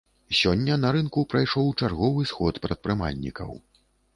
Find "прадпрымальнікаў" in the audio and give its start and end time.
2.65-3.57